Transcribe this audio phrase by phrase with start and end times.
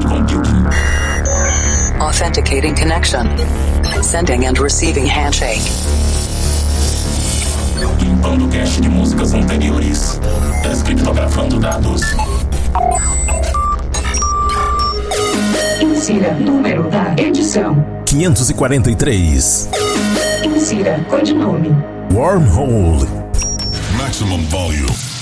[0.00, 0.66] cloud computing.
[2.00, 3.26] Authenticating connection.
[4.02, 5.62] Sending and receiving handshake.
[8.00, 10.20] Limpando cache de músicas anteriores.
[10.62, 12.02] Descriptografando dados.
[15.80, 17.84] Insira número da edição.
[18.06, 19.68] 543.
[20.44, 21.70] Insira codinome.
[22.12, 23.06] Wormhole.
[23.96, 25.17] Maximum volume.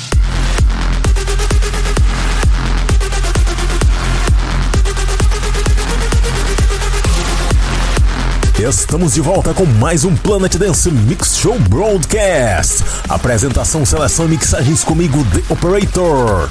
[8.59, 12.83] Estamos de volta com mais um Planet Dance Mix Show Broadcast.
[13.07, 16.49] Apresentação, seleção e mixagens comigo, The Operator.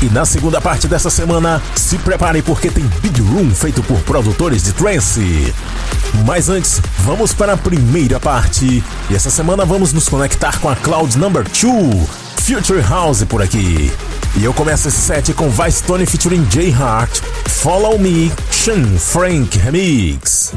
[0.00, 4.62] E na segunda parte dessa semana, se prepare porque tem Big Room feito por produtores
[4.62, 5.52] de trance.
[6.24, 8.82] Mas antes, vamos para a primeira parte.
[9.10, 12.08] E essa semana vamos nos conectar com a Cloud Number 2,
[12.38, 13.92] Future House por aqui.
[14.38, 19.58] E eu começo esse set com Vice Tony featuring J Hart, Follow Me, Sean Frank
[19.58, 20.52] Remix.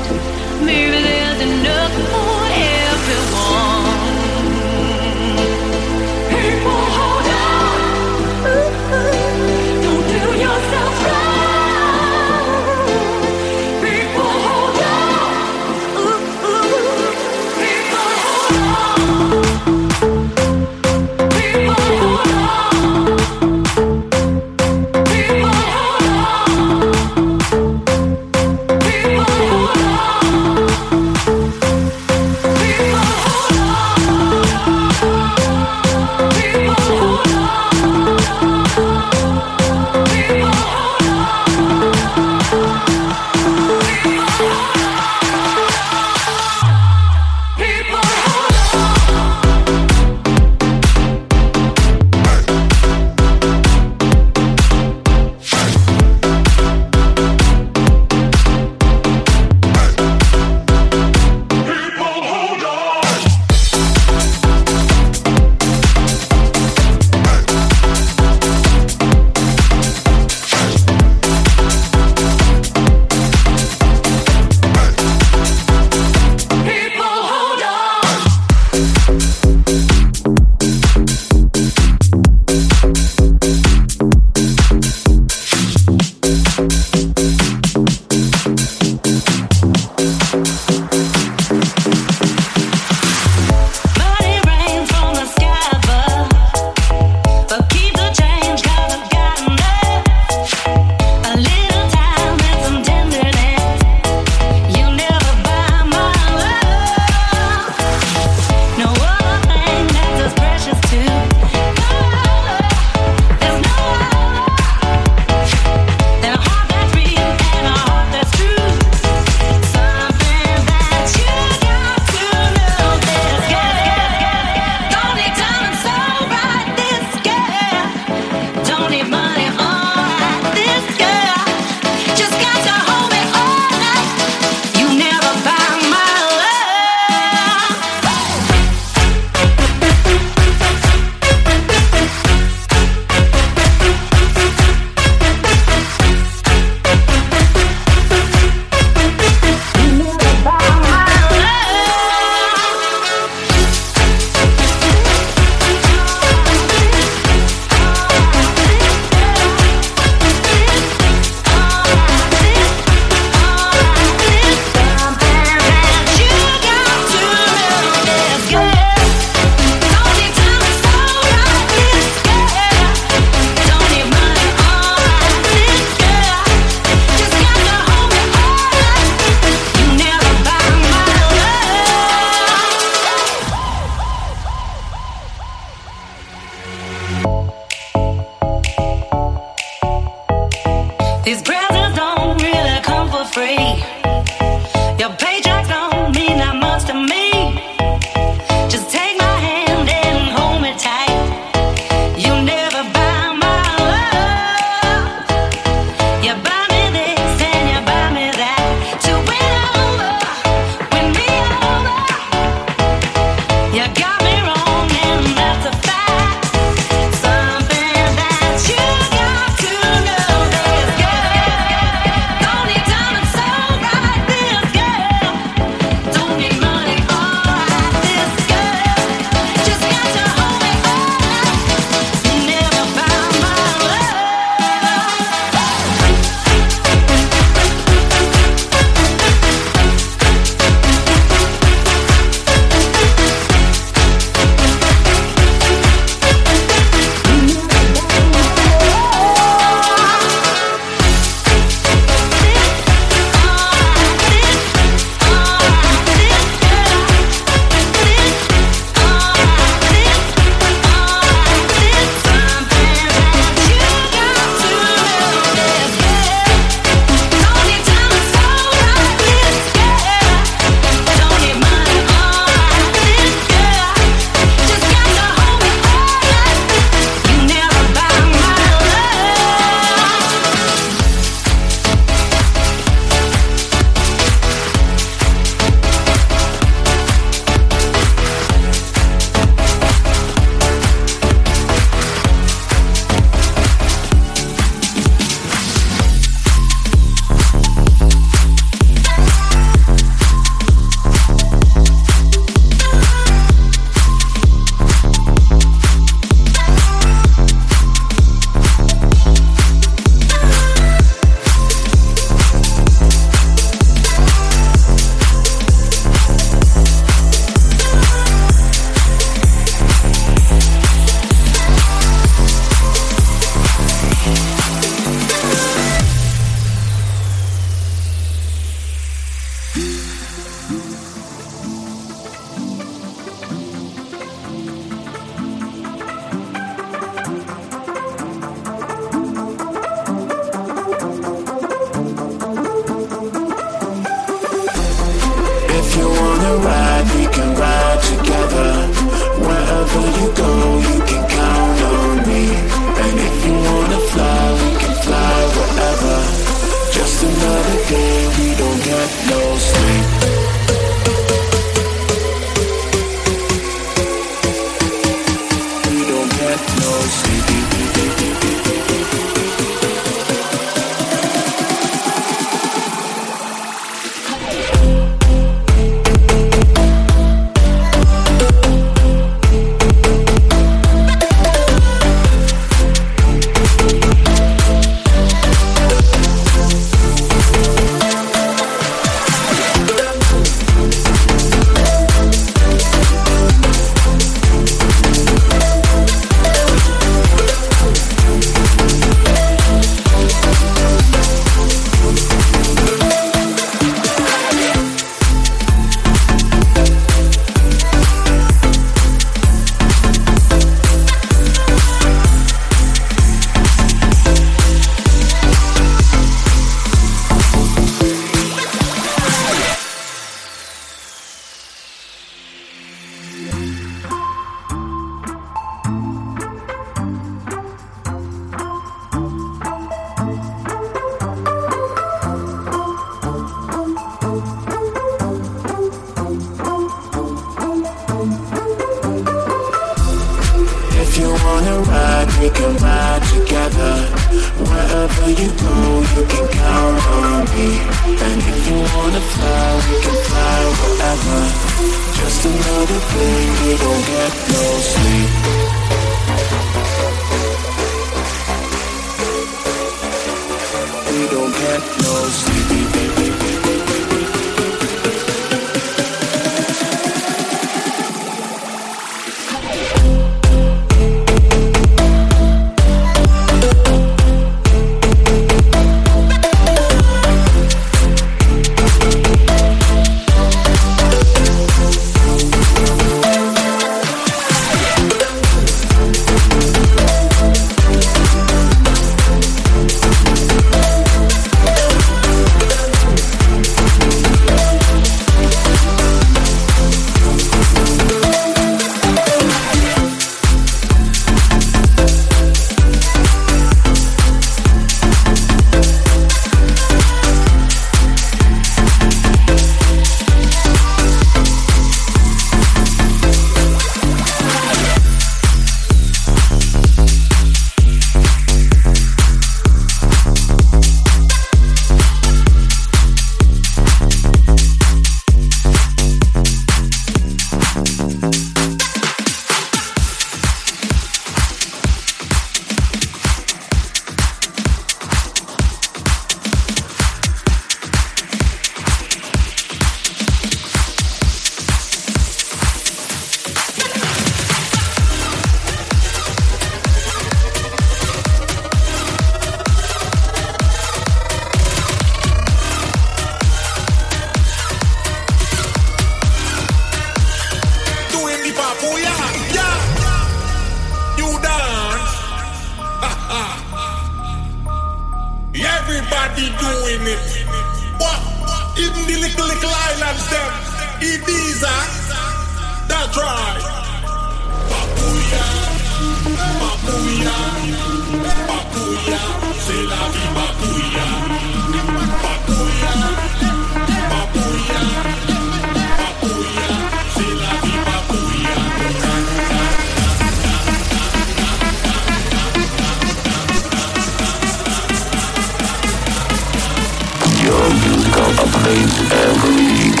[598.70, 598.92] made
[599.26, 600.00] every league.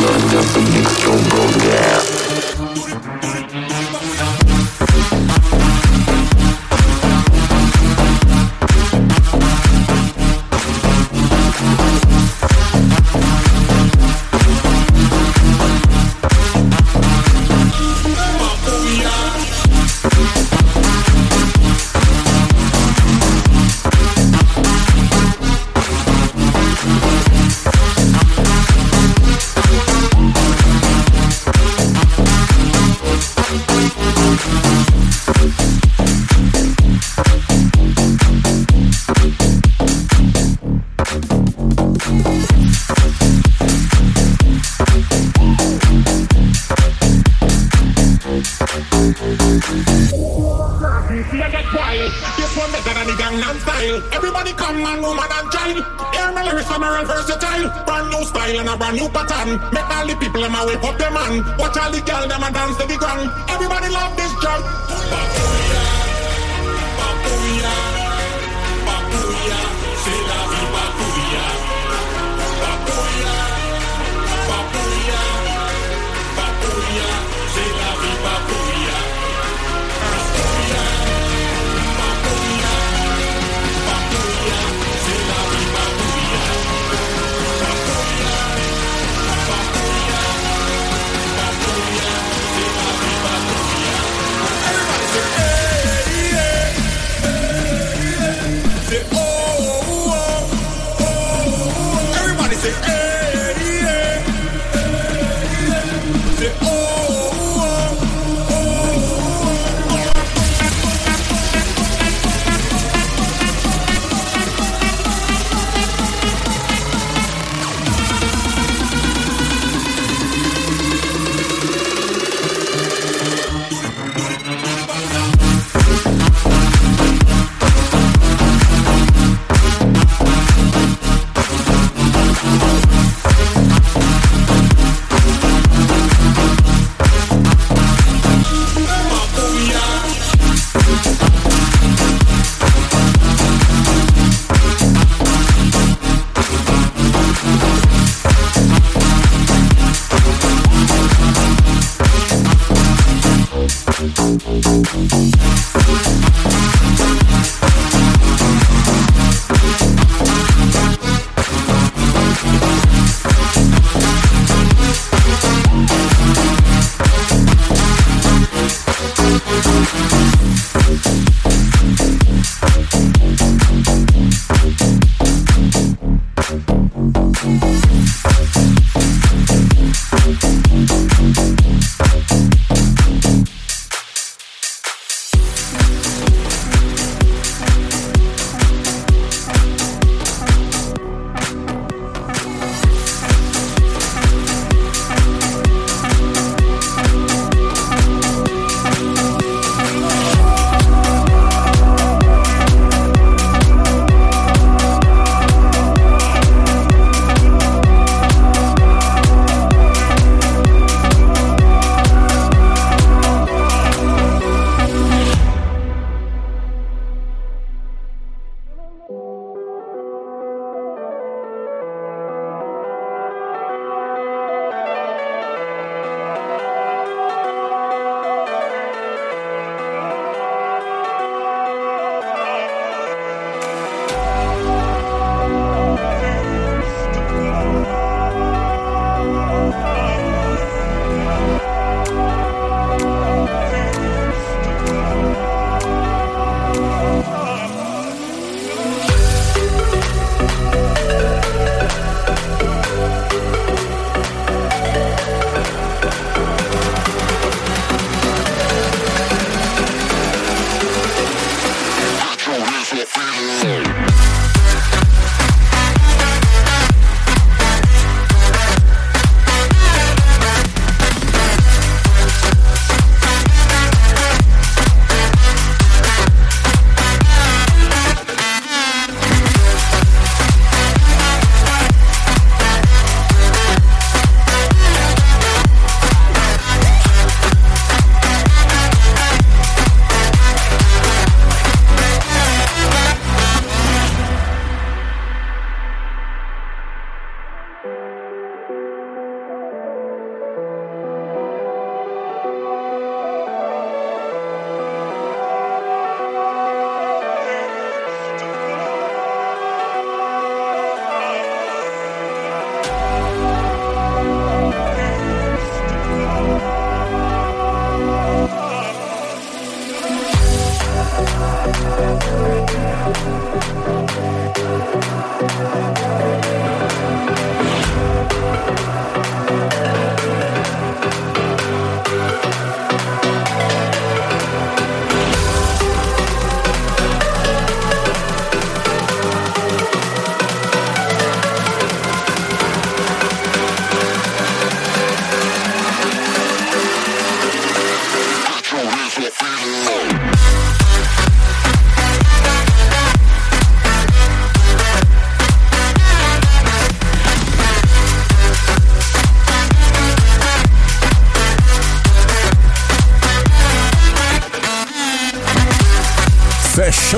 [0.00, 1.43] Learn just a mixture, bro.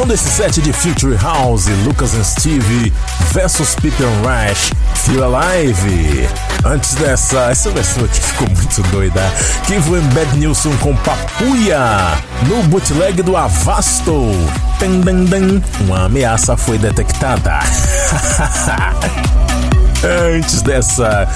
[0.06, 2.92] Fechando esse set de Future House, Lucas and Steve
[3.32, 6.28] versus Pippen Rush, Feel Alive.
[6.64, 9.20] Antes dessa, essa versão aqui ficou muito doida.
[9.66, 11.80] Kevin Bad Nilsson com Papuia
[12.46, 14.30] no bootleg do Avasto.
[15.80, 17.58] Uma ameaça foi detectada.
[20.04, 21.26] Antes dessa,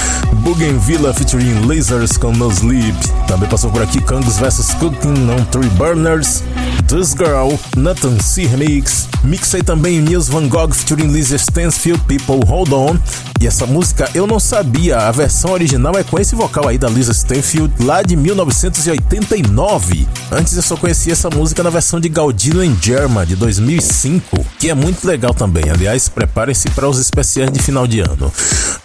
[0.45, 2.97] Bougainville featuring Lasers com No Sleep.
[3.27, 6.45] Também passou por aqui Kangs vs Cooking on Three Burners.
[6.91, 9.09] This Girl, Nathan C Remix.
[9.23, 12.99] Mixei também Nils Van Gogh featuring Lisa Stansfield, People Hold On.
[13.41, 16.89] E essa música eu não sabia, a versão original é com esse vocal aí da
[16.89, 20.09] Lisa Stanfield lá de 1989.
[20.33, 24.69] Antes eu só conhecia essa música na versão de Gaudino em German de 2005, que
[24.69, 25.71] é muito legal também.
[25.71, 28.33] Aliás, preparem-se para os especiais de final de ano.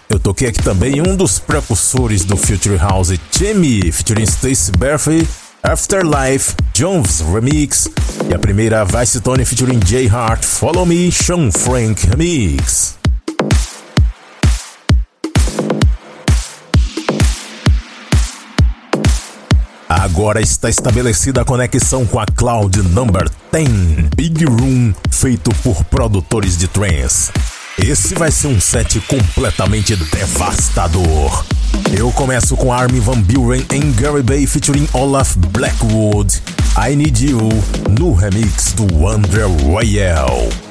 [0.07, 5.27] Eu toquei aqui também um dos precursores do Future House, Jimmy, featuring Stacey Berfey,
[5.67, 7.89] Afterlife, Jones Remix,
[8.30, 12.95] e a primeira Vice Tony featuring Jay Hart, Follow Me, Sean Frank Remix.
[19.89, 23.69] Agora está estabelecida a conexão com a Cloud Number 10
[24.15, 27.32] Big Room, feito por produtores de trance.
[27.77, 31.45] Esse vai ser um set completamente devastador.
[31.97, 36.41] Eu começo com Armin Van Buren em Gary Bay featuring Olaf Blackwood.
[36.77, 37.49] I Need You
[37.89, 40.64] no remix do André Royale.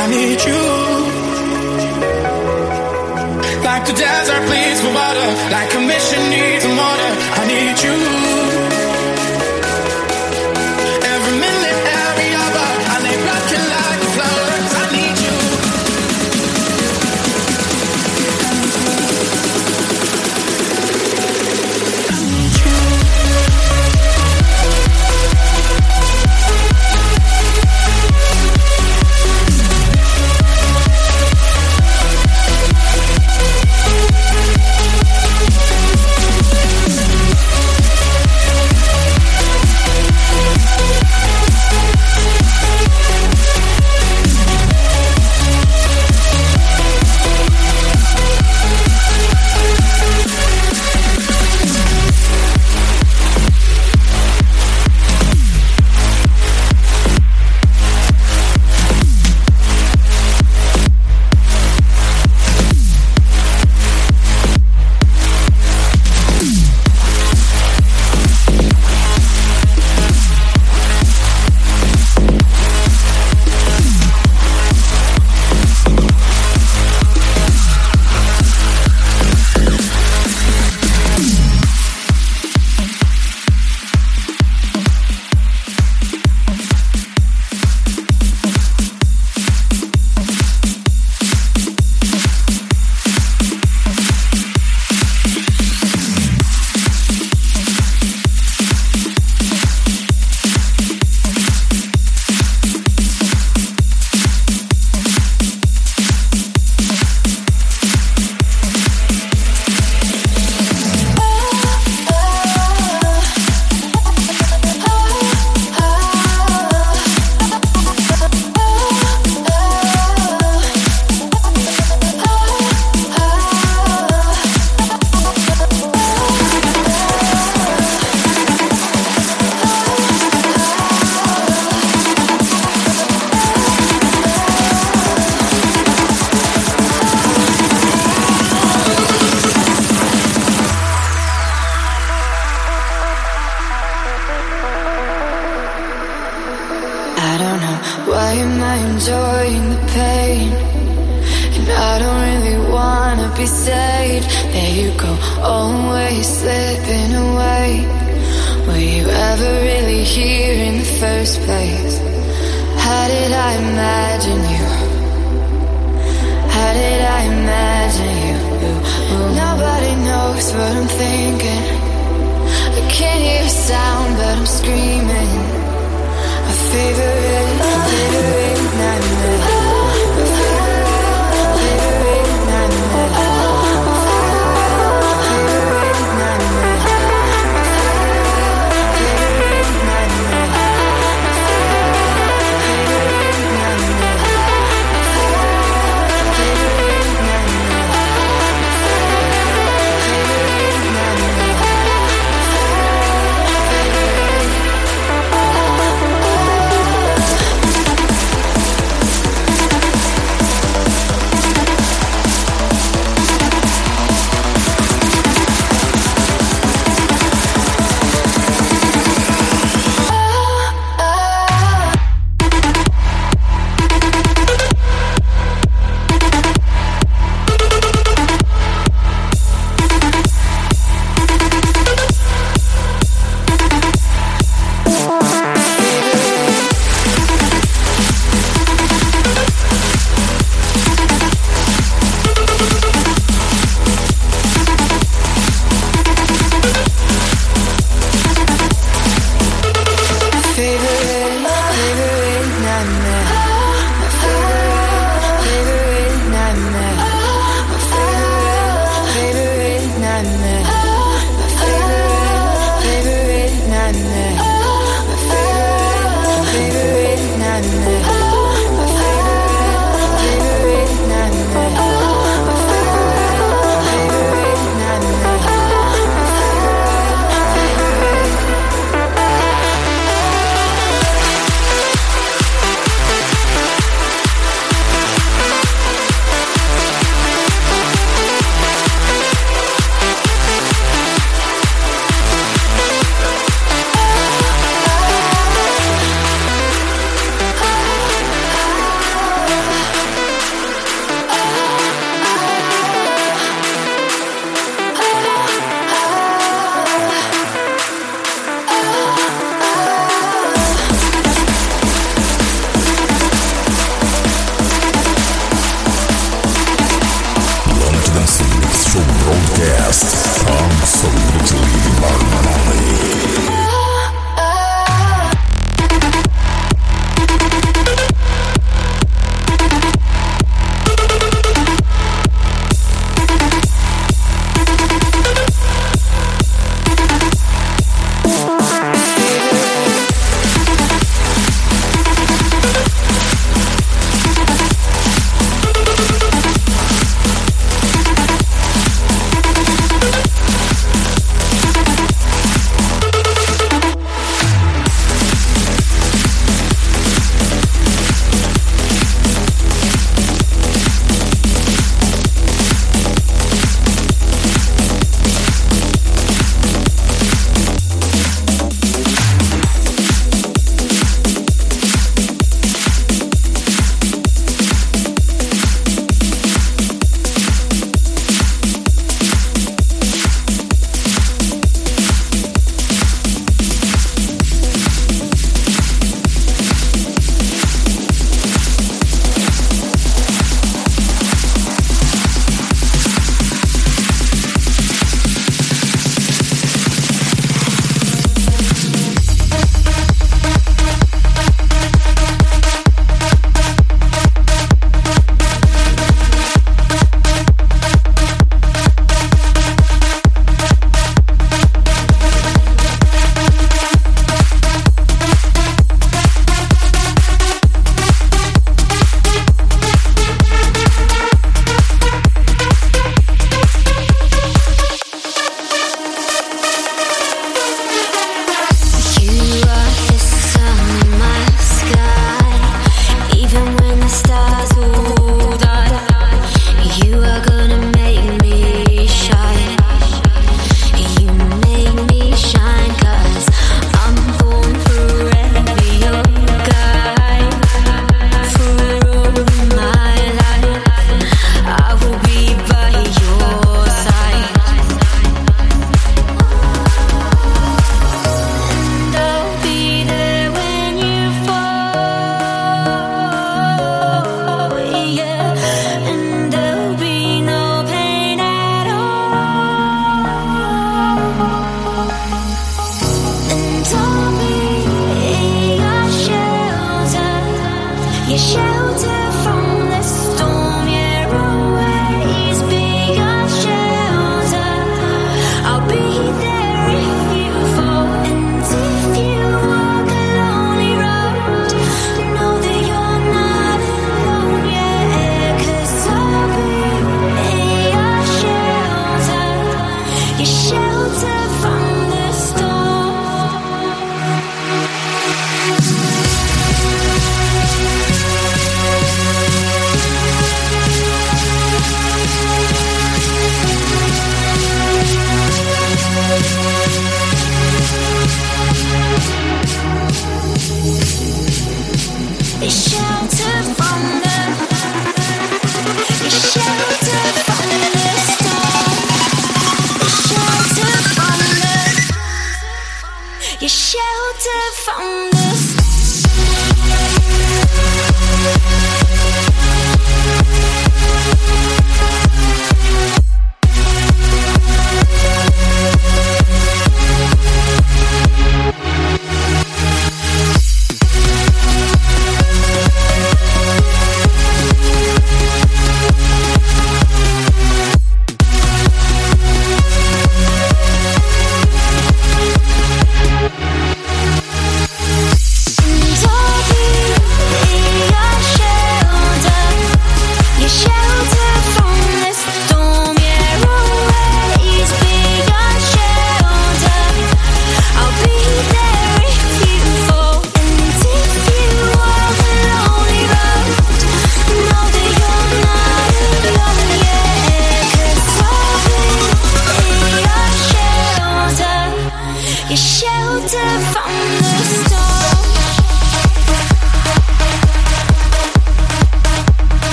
[0.00, 0.62] I need you.
[3.64, 7.10] Like the desert please for water, like a mission needs a water.
[7.40, 8.27] I need you.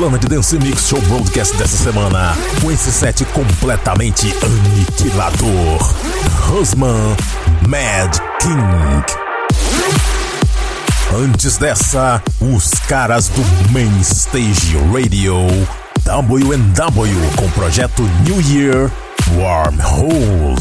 [0.00, 5.94] De Dance Mix Show Broadcast dessa semana com esse set completamente aniquilador.
[6.48, 7.14] Husman
[7.68, 9.04] Mad King.
[11.14, 13.42] Antes dessa, os caras do
[13.72, 15.36] Main Stage Radio
[16.06, 18.90] WNW com o projeto New Year
[19.36, 20.56] Wormhole.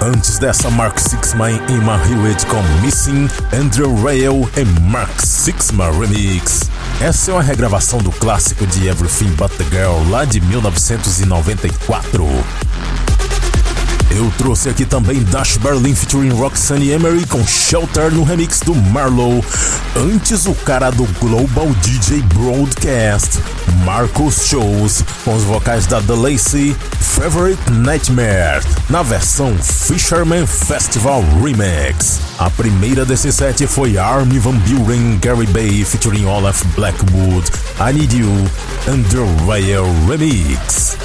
[0.00, 6.70] Antes dessa, Mark Sixma e Emma Hewitt com Missing, Andrew Rail e Mark Sixma Remix.
[7.00, 12.26] Essa é uma regravação do clássico de Everything But the Girl lá de 1994.
[14.10, 19.44] Eu trouxe aqui também Dash Berlin featuring Roxanne Emery com Shelter no remix do Marlow.
[19.96, 23.40] Antes o cara do Global DJ Broadcast,
[23.84, 26.76] Marcos Shows, com os vocais da The Lacey,
[27.14, 28.60] Favorite Nightmare,
[28.90, 32.18] na versão Fisherman Festival Remix.
[32.40, 37.48] A primeira desse set foi Army Van Buren Gary Bay featuring Olaf Blackwood,
[37.78, 38.32] I Need You,
[38.88, 40.96] Under Rail Remix.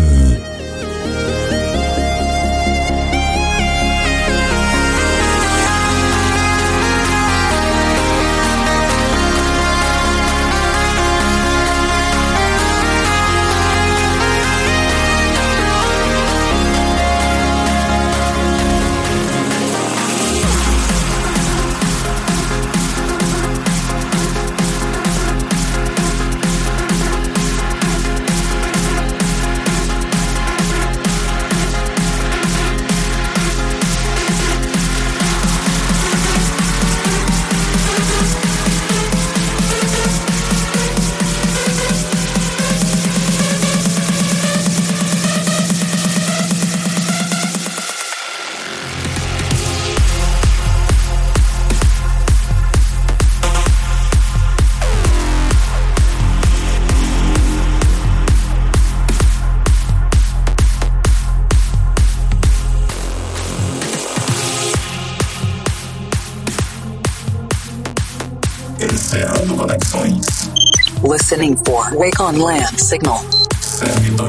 [71.52, 73.20] Listening for Wake on Land signal.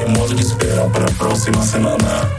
[0.09, 2.29] Modo de espera para a próxima semana.